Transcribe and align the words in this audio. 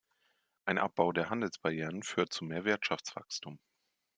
Ein 0.65 0.79
Abbau 0.79 1.11
der 1.11 1.29
Handelsbarrieren 1.29 2.01
führt 2.01 2.33
zu 2.33 2.43
mehr 2.43 2.65
Wirtschaftswachstum. 2.65 3.59